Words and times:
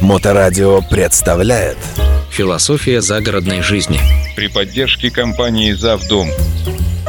Моторадио 0.00 0.80
представляет 0.80 1.76
Философия 2.30 3.02
загородной 3.02 3.60
жизни. 3.60 4.00
при 4.34 4.48
поддержке 4.48 5.10
компании 5.10 5.72
«Завдом». 5.72 6.28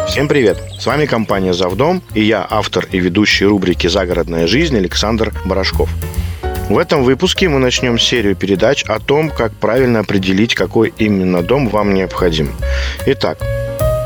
Всем 0.10 0.28
привет! 0.28 0.58
С 0.78 0.86
вами 0.86 1.06
компания 1.06 1.54
«Завдом» 1.54 2.04
и 2.14 2.22
я, 2.22 2.46
автор 2.50 2.86
и 2.92 3.00
ведущий 3.00 3.46
рубрики 3.46 3.88
«Загородная 3.88 4.46
жизнь» 4.46 4.76
Александр 4.76 5.34
Барашков. 5.46 5.90
В 6.70 6.78
этом 6.78 7.04
выпуске 7.04 7.48
мы 7.48 7.59
начнем 7.59 7.98
серию 7.98 8.36
передач 8.36 8.84
о 8.84 9.00
том, 9.00 9.30
как 9.30 9.54
правильно 9.54 10.00
определить, 10.00 10.54
какой 10.54 10.94
именно 10.98 11.42
дом 11.42 11.70
вам 11.70 11.94
необходим. 11.94 12.52
Итак, 13.05 13.38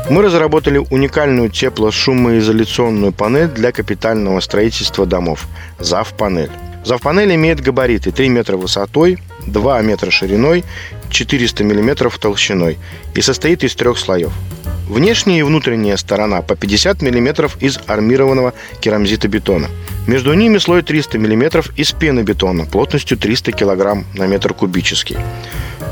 мы 0.08 0.22
разработали 0.22 0.78
уникальную 0.78 1.50
тепло-шумоизоляционную 1.50 3.10
панель 3.12 3.48
для 3.48 3.72
капитального 3.72 4.38
строительства 4.38 5.06
домов– 5.06 5.48
ЗАВ-панель. 5.80 6.50
ЗАВ-панель 6.86 7.34
имеет 7.34 7.60
габариты 7.60 8.12
3 8.12 8.28
метра 8.28 8.56
высотой, 8.56 9.18
2 9.48 9.82
метра 9.82 10.12
шириной, 10.12 10.64
400 11.10 11.64
миллиметров 11.64 12.16
толщиной 12.18 12.78
и 13.12 13.20
состоит 13.22 13.64
из 13.64 13.74
трех 13.74 13.98
слоев. 13.98 14.30
Внешняя 14.88 15.40
и 15.40 15.42
внутренняя 15.42 15.96
сторона 15.96 16.42
по 16.42 16.54
50 16.54 17.02
мм 17.02 17.50
из 17.58 17.80
армированного 17.88 18.54
керамзитобетона. 18.80 19.66
Между 20.06 20.32
ними 20.34 20.58
слой 20.58 20.82
300 20.82 21.18
мм 21.18 21.64
из 21.74 21.90
пенобетона 21.90 22.66
плотностью 22.66 23.18
300 23.18 23.50
кг 23.50 24.04
на 24.14 24.26
метр 24.28 24.54
кубический. 24.54 25.16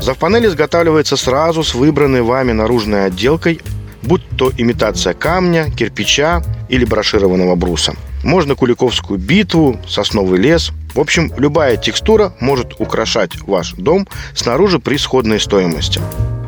Завпанель 0.01 0.45
изготавливается 0.45 1.17
сразу 1.17 1.65
с 1.65 1.75
выбранной 1.75 2.21
вами 2.21 2.53
наружной 2.53 3.07
отделкой, 3.07 3.59
будь 4.05 4.27
то 4.37 4.51
имитация 4.57 5.13
камня, 5.13 5.69
кирпича 5.71 6.43
или 6.69 6.85
брошированного 6.85 7.55
бруса. 7.55 7.95
Можно 8.23 8.55
куликовскую 8.55 9.19
битву, 9.19 9.79
сосновый 9.87 10.39
лес. 10.39 10.71
В 10.93 10.99
общем, 10.99 11.31
любая 11.37 11.77
текстура 11.77 12.33
может 12.39 12.79
украшать 12.79 13.31
ваш 13.45 13.73
дом 13.73 14.07
снаружи 14.33 14.79
при 14.79 14.97
сходной 14.97 15.39
стоимости. 15.39 15.99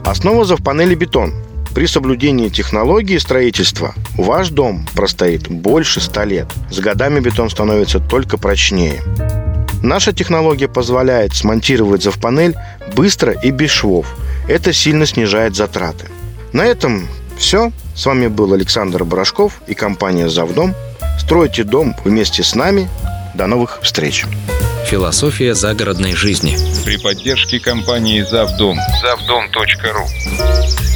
Основа 0.05 0.45
завпанели 0.45 0.95
бетон. 0.95 1.33
При 1.75 1.85
соблюдении 1.85 2.49
технологии 2.49 3.17
строительства 3.17 3.93
ваш 4.15 4.49
дом 4.49 4.87
простоит 4.95 5.47
больше 5.47 6.01
100 6.01 6.23
лет. 6.23 6.47
С 6.71 6.79
годами 6.79 7.19
бетон 7.19 7.49
становится 7.49 7.99
только 7.99 8.37
прочнее. 8.37 9.03
Наша 9.83 10.11
технология 10.11 10.67
позволяет 10.67 11.35
смонтировать 11.35 12.01
завпанель 12.01 12.55
быстро 12.95 13.33
и 13.33 13.51
без 13.51 13.69
швов. 13.69 14.07
Это 14.47 14.73
сильно 14.73 15.05
снижает 15.05 15.55
затраты. 15.55 16.07
На 16.51 16.65
этом 16.65 17.07
все. 17.37 17.71
С 17.95 18.05
вами 18.05 18.27
был 18.27 18.53
Александр 18.53 19.03
Барашков 19.03 19.61
и 19.67 19.73
компания 19.73 20.29
«Завдом». 20.29 20.75
Стройте 21.19 21.63
дом 21.63 21.95
вместе 22.03 22.43
с 22.43 22.55
нами. 22.55 22.89
До 23.33 23.47
новых 23.47 23.79
встреч. 23.81 24.25
Философия 24.85 25.53
загородной 25.53 26.13
жизни. 26.13 26.57
При 26.85 26.97
поддержке 26.97 27.59
компании 27.59 28.21
«Завдом». 28.21 28.77
Завдом.ру 29.01 30.86